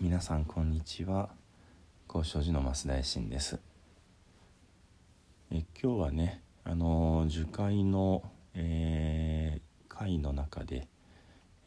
[0.00, 1.28] 皆さんこんにちは。
[2.06, 3.58] 高尚寺の増大臣です。
[5.50, 8.22] え今日はねあの樹海の、
[8.54, 10.86] えー、会の中で、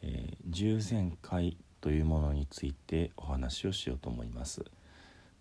[0.00, 4.64] えー、従前会というものについてお話をしようと思います。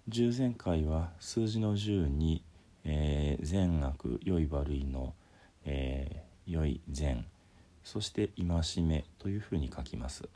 [0.10, 2.44] 従前会は数字の10に、
[2.84, 5.14] えー、善悪良い悪いの、
[5.64, 7.26] えー、良い善
[7.86, 10.28] そして戒めというふうに書きます。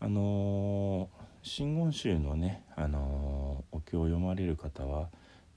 [0.00, 5.08] あのー真言宗のね、あのお経を読まれる方は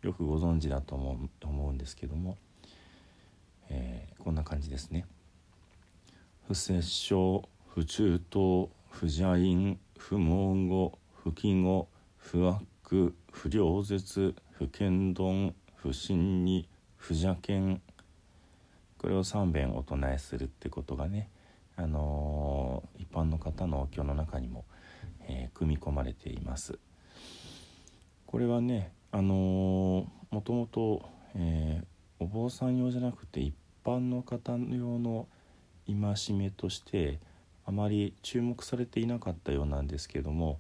[0.02, 2.38] よくご存知だと思う思うんですけども、
[3.70, 5.06] えー、こんな感じですね。
[6.48, 17.82] 不摂生不中等不邪因不毛語不記語不悪不良絶不剣丼不信に不邪剣
[18.98, 21.30] これを3遍お唱えするってことがね、
[21.76, 24.64] あのー、一般の方のお経の中にも
[25.28, 26.78] えー、組み込まれています。
[28.26, 33.54] これはねあのー、もともと、えー、お坊さん用じゃなくて一
[33.86, 35.28] 般の方用の
[35.86, 37.20] 戒めとして
[37.66, 40.60] あまり注目されていなかったようなんですけども、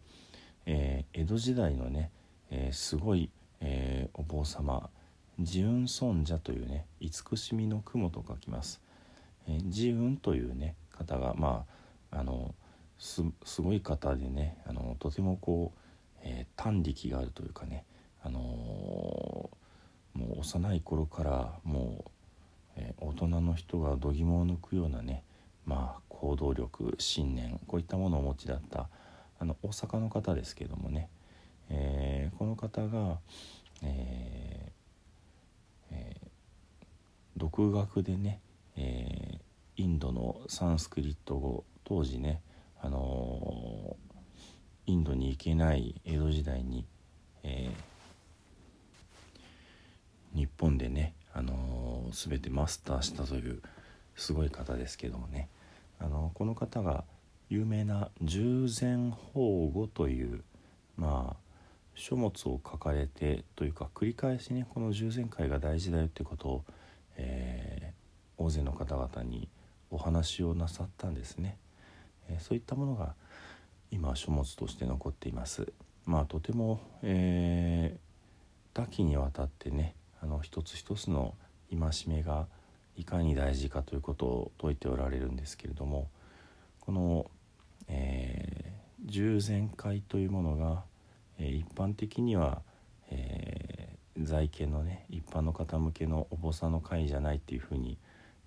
[0.66, 2.12] えー、江戸時代のね、
[2.52, 4.90] えー、すごい、えー、お坊様
[5.38, 8.82] 自雲尊者というね慈しみの雲と書きます。
[9.48, 11.66] えー、自雲というね方がま
[12.12, 12.54] ああの
[12.98, 13.24] す
[13.62, 15.80] ごい方でねあのとてもこう、
[16.24, 17.86] えー、力があるというかね、
[18.22, 22.12] あのー、もう幼い頃からもう、
[22.78, 25.24] えー、大人の人が度肝を抜くようなね
[25.66, 28.88] まあ行動力信念こういったものをお持ちだった
[29.40, 31.10] あの大阪の方ですけどもね、
[31.70, 33.20] えー、この方が、
[33.82, 34.72] え
[35.92, 36.28] えー、
[37.36, 38.40] 独学でね、
[38.78, 39.40] え
[39.76, 42.42] インドのサンスクリット語当時ね
[42.84, 43.96] あの
[44.86, 46.86] インドに行けない江戸時代に、
[47.44, 53.62] えー、日本でね、あの、全てマスターしたという
[54.16, 55.48] すごい方ですけどもね、
[56.00, 57.06] あの、この方が
[57.50, 60.44] 有名な「従前法語」という
[60.98, 61.54] まあ
[61.94, 66.66] 書物を書かれてというか繰り返しねこの従前会が大事だよってことを、
[67.18, 69.48] えー、大勢の方々に
[69.92, 71.58] お話をなさったんですね。
[72.30, 73.16] えそういったものが
[73.92, 75.72] 今書物として残っています。
[76.06, 81.36] まあとても、えー、多岐にわたってねあの一つ一つの
[81.70, 82.48] 戒めが
[82.98, 86.10] いかに大事かということを説いておられるんですけれども
[86.80, 87.26] この、
[87.88, 90.84] えー、従前会というものが、
[91.40, 92.62] えー、一般的には、
[93.10, 97.98] えー、在家のね一般の方向けのお坊さんの会じゃないっていうふうに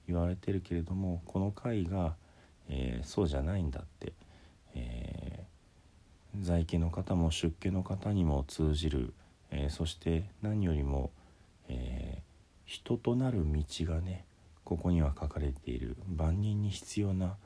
[0.06, 2.14] 言われてるけれどもこの会が
[2.68, 4.12] えー、そうじゃないんだって、
[4.74, 9.14] えー、在家の方も出家の方にも通じる、
[9.50, 11.10] えー、そして何よりも、
[11.68, 12.22] え
[12.64, 14.24] 人となる道がね
[14.64, 15.96] ここには書かれている。
[16.08, 17.36] 万人に必要な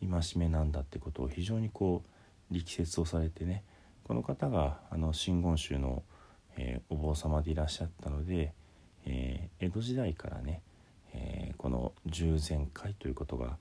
[0.00, 2.02] 戒めなんだってことを非常にこ
[2.50, 3.62] う力説をされてね
[4.04, 6.02] この方があの真言宗の、
[6.56, 8.52] えお坊様でいらっしゃったので、
[9.06, 10.60] え江戸時代からね、
[11.12, 13.56] えこの従前会ということが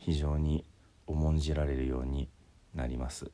[0.00, 0.64] 非常に
[1.06, 2.28] 重んじられるように
[2.74, 3.30] なります。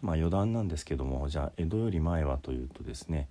[0.00, 3.28] まあ余談なんですけどもじゃあ江戸より前はというとですね、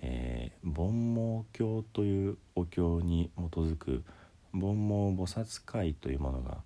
[0.00, 4.02] えー、煩悩経というお経に基づく
[4.52, 6.58] 煩悩菩薩会というものが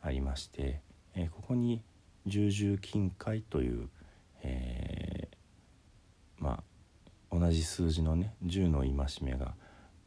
[0.00, 0.80] ありまして、
[1.14, 1.82] えー、ここに
[2.26, 3.88] 十十金会という、
[4.42, 6.62] えー、ま
[7.30, 9.54] あ同じ数字のね10の戒めが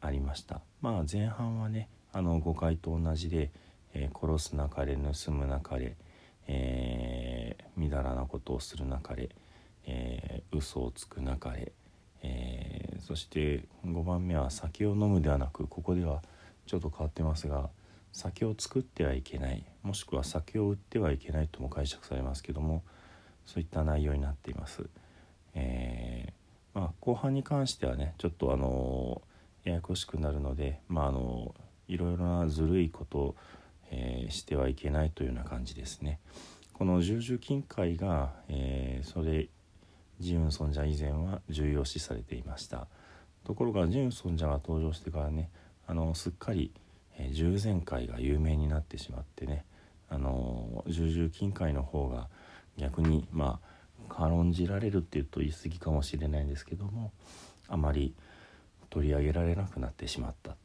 [0.02, 0.62] ありました。
[0.82, 3.52] まあ前半はねあの5回と同じで、
[3.94, 5.96] えー、殺すなかれ盗むなかれ、
[6.48, 9.30] えー、みだらなことをするなかれ、
[9.86, 11.72] えー、嘘をつくなかれ、
[12.24, 16.22] えー、そして5番目は酒を飲むではなくここでは
[16.66, 17.70] ちょっと変わってますが
[18.12, 22.84] 酒を作ってはいけないもしくは酒を売ってはいけないとも解釈されますけども
[23.46, 24.84] そういった内容になっています。
[25.56, 29.22] えー、まあ、後半に関してはねちょっとあの
[29.64, 31.56] ややこしくなるのでまああの
[31.88, 33.36] いろいろなずるいこと
[33.92, 36.20] えー、してはいけないというような感じですね。
[36.80, 39.50] この重々金塊が、えー、それ
[40.22, 42.88] ジウン尊者以前は重要視されていました
[43.44, 45.50] ところがジウン尊者が登場してからね
[45.88, 46.72] あのすっかり、
[47.18, 49.66] えー、従前会が有名になってしまってね
[50.10, 52.30] あの重々金塊の方が
[52.78, 53.70] 逆にまあ
[54.08, 57.12] 軽んじられるっていうと言い過ぎかもしれないんですけども
[57.68, 58.16] あまり
[58.90, 60.56] 取り上げられなくなってしまった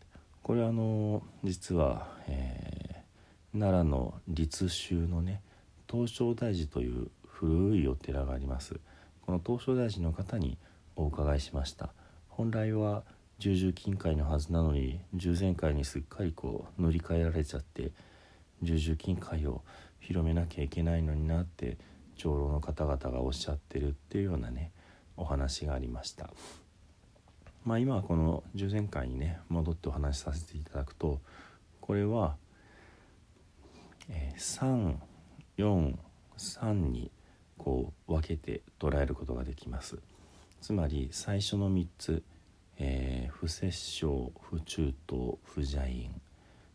[0.44, 2.93] これはあの実は、えー
[3.54, 5.40] 奈良の律宗のね
[5.90, 8.80] 東照大寺という古いお寺があります。
[9.22, 10.58] この東照大寺の方に
[10.96, 11.92] お伺いしました。
[12.28, 13.04] 本来は
[13.38, 17.92] 重々金塊のはずなのに従前会にすっかりこう塗り替えられちゃって
[18.62, 19.62] 重々金塊を
[20.00, 21.78] 広めなきゃいけないのになって
[22.16, 24.72] 長老の方々がおっしゃってるっていうようなね
[25.16, 26.28] お話がありました。
[27.64, 31.20] まあ今はこの従前会にね戻ってお話しさせていただくと
[31.80, 32.36] これは、
[34.08, 34.98] えー、
[35.56, 37.10] 343に
[37.56, 39.98] こう分けて捉えることができます。
[40.60, 42.22] つまり最初の3つ、
[42.78, 46.20] えー、不殺生不中等不邪因。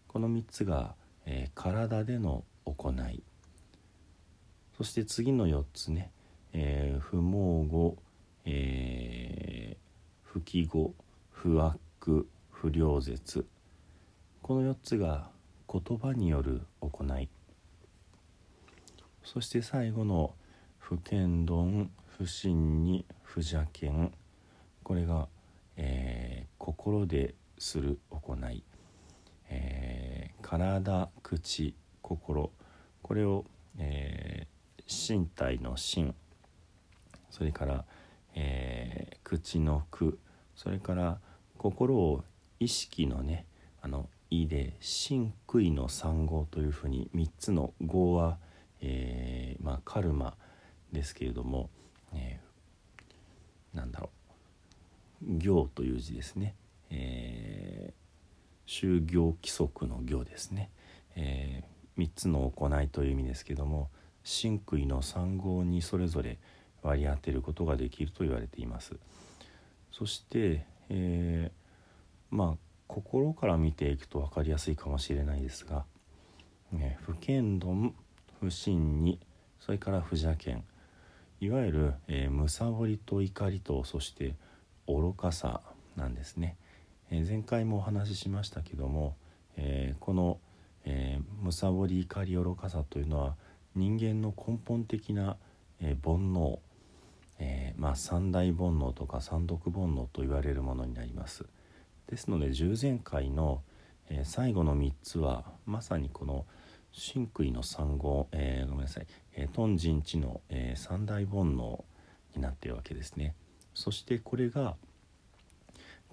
[0.07, 0.95] この3つが、
[1.25, 3.23] えー、体での行い。
[4.77, 6.11] そして次の4つね、
[6.53, 7.97] えー、不毛語、
[8.45, 9.77] えー、
[10.23, 10.93] 不記語
[11.31, 13.45] 不悪不良絶
[14.41, 15.29] この4つが
[15.71, 17.29] 言葉による行い。
[19.23, 20.33] そして最後の
[20.79, 24.11] 不剣論不信に不邪見。
[24.81, 25.27] これが、
[25.77, 28.63] えー、心でする行い、
[29.49, 32.51] えー、体口心。
[33.03, 33.45] これを、
[33.77, 36.15] えー、身体の心
[37.29, 37.85] それから、
[38.33, 40.17] えー、口の句
[40.55, 41.19] それから
[41.59, 42.23] 心を
[42.59, 43.45] 意識のね
[43.81, 48.39] あの「意で「真悔の三号」というふうに3つの「号は」
[48.81, 50.37] えー、まあ、カルマ
[50.91, 51.69] ですけれども、
[52.13, 54.09] えー、なんだろう。
[55.21, 56.55] 行という字ですね、
[56.89, 60.71] えー、就業規則の行ですね、
[61.15, 63.89] えー、3つの行いという意味ですけども
[64.23, 66.37] 真悔の三号にそれぞれ
[66.81, 68.95] 割り当てることができると言われています。
[69.91, 72.57] そして、えー、まあ
[72.89, 75.85] 心から見ていくと分かりやすいかもしれないですが、
[76.71, 77.93] ね、不剣丼
[78.41, 79.19] 不信に
[79.59, 80.63] それから不邪剣
[81.39, 84.33] いわゆる、えー、むさぼりと怒りとそして
[84.87, 85.61] 愚かさ
[85.95, 86.57] なんですね、
[87.11, 89.15] えー、前回もお話ししましたけども、
[89.55, 90.39] えー、この、
[90.85, 93.35] えむさぼり怒り愚かさというのは
[93.75, 95.37] 人間の根本的な、
[95.79, 96.57] え煩悩、
[97.37, 101.45] えまあ、三大煩悩とか三毒煩悩と言われるものになります。
[102.09, 103.61] ですので十前回の、
[104.09, 106.45] えー、最後の3つはまさにこの
[106.91, 111.83] 真悔の三号、えー、ごめんなさい、えー、頓人知の、えー、三大煩悩
[112.35, 113.35] になっているわけですね。
[113.75, 114.75] そしてこれが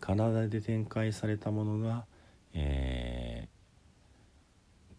[0.00, 2.04] 体で展開されたものが、
[2.52, 3.48] え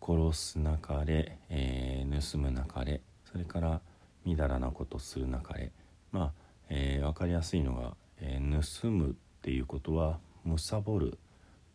[0.02, 3.02] ー、殺すなかれ、えー、盗むなかれ
[3.32, 3.82] それから
[4.26, 5.72] みだらなことするなかれ
[6.12, 6.32] まあ、
[6.70, 9.14] えー、分かりやすいのが、えー、盗むっ
[9.44, 10.20] ていうことは
[10.56, 11.18] 貪る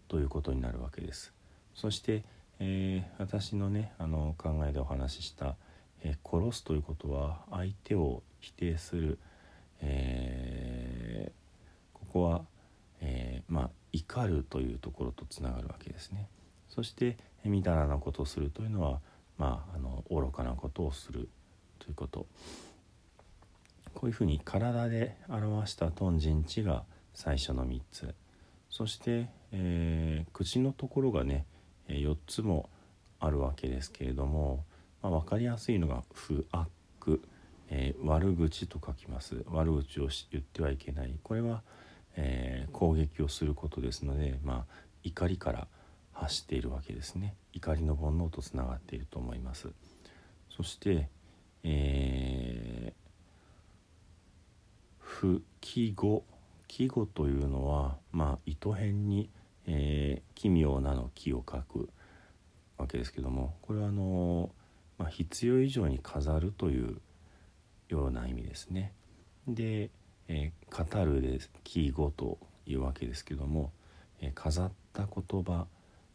[0.08, 1.32] ということになるわけです。
[1.74, 2.24] そして、
[2.58, 5.56] えー、私のねあの考えでお話しした、
[6.02, 9.18] えー、殺すということは相手を否定する、
[9.80, 12.42] えー、ここは、
[13.00, 16.28] えまあ怒るというところとつながるわけですね。
[16.68, 19.00] そしてみだらなことをするというのは
[19.38, 21.28] まああの愚かなことをする
[21.78, 22.26] ということ。
[23.94, 26.84] こういうふうに体で表した頓人知が
[27.14, 28.14] 最初の3つ。
[28.72, 31.44] そして、えー、口のところがね
[31.88, 32.70] 4つも
[33.20, 34.64] あるわけですけれども、
[35.02, 37.20] まあ、分かりやすいのが「不悪」
[37.68, 39.44] えー、悪口と書きます。
[39.48, 41.18] 悪口を言ってはいけない。
[41.22, 41.62] これは、
[42.16, 45.68] えー、攻撃をすることですので、まあ、怒りから
[46.12, 47.34] 発しているわけですね。
[47.52, 49.68] 怒りの煩悩とつながっていると思います。
[50.50, 51.08] そして、
[51.62, 53.02] えー、
[54.98, 56.24] 不記号
[56.72, 59.28] 季語というのは、まあ、糸辺に、
[59.66, 61.90] えー、奇妙なの木を書く
[62.78, 64.48] わけですけどもこれはあの、
[64.96, 66.96] まあ、必要以上に飾るという
[67.90, 68.94] ような意味ですね。
[69.46, 69.90] で、
[70.28, 73.70] えー、語るで記語というわけですけども、
[74.22, 75.66] えー、飾った言葉、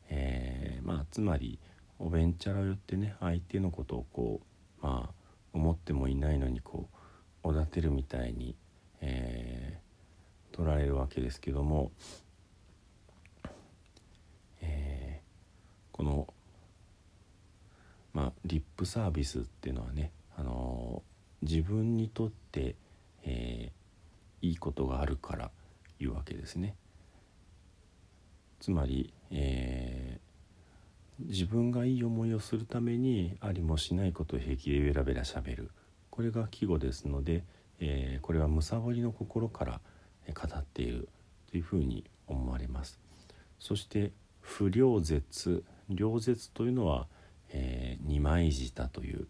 [0.09, 1.59] えー、まあ、つまり
[1.99, 4.41] おべんちゃらを言ってね相手のことをこ
[4.81, 6.89] うまあ思ってもいないのにこ
[7.43, 8.55] うおだてるみたいに、
[9.01, 9.76] え
[10.57, 11.91] 取られるわけですけども、
[14.59, 16.33] えー、この、
[18.11, 22.75] まあ、リップサービスっていうのはね、あのー、自分にとって、
[23.23, 25.51] えー、いいことがあるから
[25.99, 26.75] いうわけですね。
[28.59, 35.69] つまり、えー、自分がいい思いをするためにありもしないことを平気でベラベラしゃべる
[36.09, 37.43] これが季語ですので、
[37.79, 39.81] えー、これはむさぼりの心から
[40.33, 41.09] 「語っている
[41.49, 42.99] というふうに思われます。
[43.59, 47.07] そして不良絶良絶というのは、
[47.49, 49.27] えー、二枚舌という、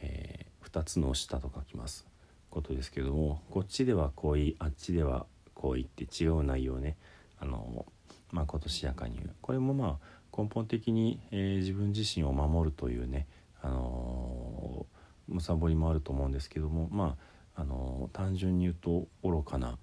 [0.00, 2.06] えー、2つの下と書きます。
[2.50, 6.96] ことですけどもこっちでは恋あっちでは恋って違う内容ね。
[7.38, 7.86] あの
[8.30, 9.34] まことしやかに言う。
[9.40, 13.26] これもまあ根本的に、えー、自分自身を守るというね
[13.60, 14.86] あの
[15.26, 17.16] むさぼりもあると思うんですけどもま
[17.56, 19.78] ああの単純に言うと愚かな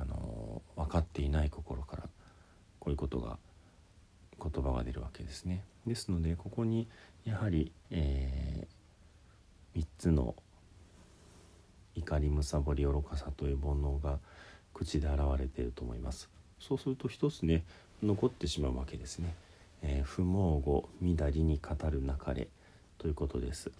[0.00, 2.02] あの分かっていない心から
[2.78, 3.38] こういうことが
[4.42, 5.62] 言葉が出るわけですね。
[5.86, 6.88] ですのでここに
[7.24, 10.34] やはり、えー、3つの
[11.94, 14.18] 怒りむさぼり愚かさという煩悩が
[14.72, 16.30] 口で現れていると思います。
[16.58, 17.64] そうすると一つね
[18.02, 19.34] 残ってしまうわけですね。
[19.82, 22.48] えー、不毛語乱りに語るなかれ
[22.98, 23.70] ということです。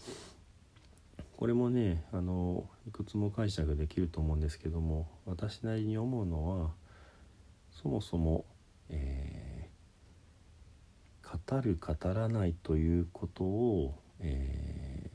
[1.40, 6.72] これもねあのいくつも解釈できると思うんですけども私なりに思うのは
[7.72, 8.44] そもそも、
[8.90, 15.10] えー、語る語らないということを、え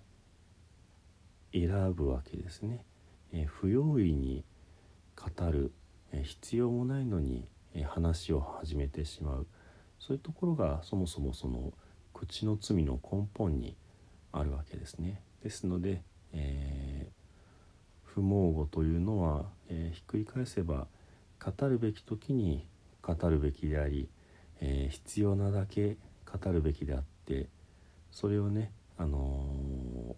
[1.54, 2.84] ー、選ぶわけですね。
[3.32, 4.44] えー、不用意に
[5.16, 5.74] 語る、
[6.12, 9.48] え必要もないのに、え話を始めてしまう
[10.00, 11.72] そういうところがそもそもその
[12.14, 13.78] 口の罪の根本に
[14.32, 15.22] あるわけですね。
[15.44, 16.02] ですので、
[16.36, 17.12] えー、
[18.04, 20.88] 不毛語というのは、えー、ひっくり返せば
[21.44, 22.68] 語るべき時に
[23.02, 24.10] 語るべきであり、
[24.62, 27.48] えー、必要なだけ語るべきであって
[28.12, 30.16] それをね、あの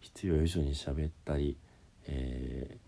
[0.00, 1.56] 必要以上に喋ったり、
[2.08, 2.78] え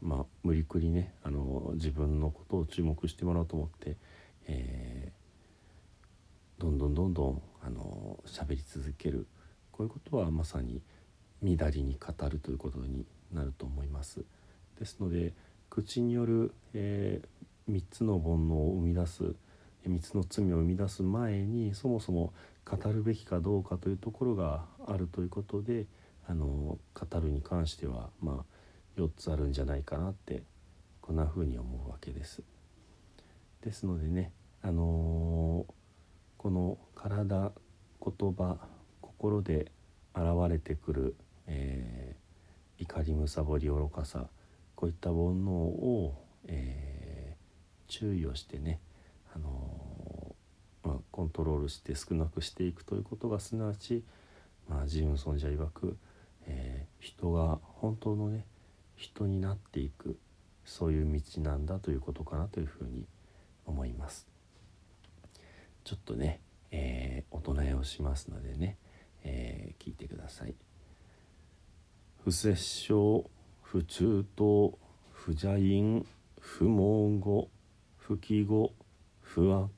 [0.00, 3.96] まあ無理くりね、あの自分のことを注目してもらおうと思って、
[4.46, 5.12] え
[6.58, 9.26] どんどんどんどんあの喋り続ける。
[9.72, 10.80] こういうことはまさに
[11.42, 14.24] 乱りに語るということになると思います。
[14.78, 15.32] ですので
[15.70, 19.34] 口による、えー、3つの煩悩を生み出す
[19.86, 22.32] 3つの罪を生み出す前にそもそも
[22.64, 25.86] 語るべきかどうかというところがあるということで
[26.26, 30.42] あの語るに関してはまあ4つあるんじゃないかなって
[31.00, 32.42] こんな風に思うわけです。
[33.62, 35.72] ですのでねあのー、
[36.36, 37.52] この体
[38.04, 38.58] 言葉
[39.00, 39.72] 心で
[40.14, 41.16] 現れてくる、
[41.48, 44.28] えー、怒りむさぼり愚かさ
[44.76, 46.14] こういった煩悩を、
[46.46, 48.78] えー、注意をしてね、
[49.34, 54.04] あのー、まあ、コントロールして少なくしていくということがすなわち、
[54.68, 55.96] まあ、ジムソンジャ曰く、
[56.46, 58.44] えー、人が本当のね
[58.94, 60.16] 人になっていく
[60.64, 63.06] そういう道なんだということかなというふうに
[63.66, 64.28] 思います。
[65.84, 66.40] ちょっとね、
[66.70, 68.76] えー、お唱えをしますのでね、
[69.24, 69.47] えー、
[72.28, 73.24] 不摂生
[73.62, 74.70] 不中等
[75.14, 76.04] 不邪因
[76.36, 77.48] 不毛語
[77.96, 78.74] 不記語
[79.22, 79.70] 不悪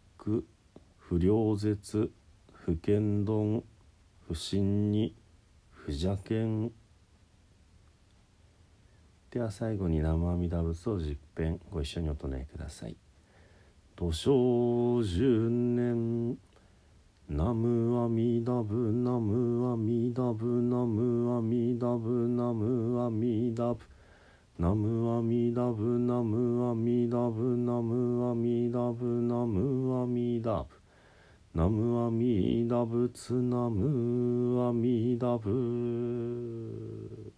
[0.99, 2.11] 不良絶
[2.53, 3.63] 不剣丼
[4.27, 5.15] 不信に
[5.71, 6.73] 不邪剣
[9.31, 12.97] では最後に生阿弥陀仏を十遍ご一緒にお唱えください。
[13.95, 15.05] 土生
[17.33, 23.79] ナムアミダブナムアミダブナムアミダブナムアミダブナムアミダブ。
[24.59, 29.23] ナムアミダブナムアミダブナムアミダブ
[31.55, 33.09] ナムアミダブ。
[33.15, 37.30] ツナムアミダブ。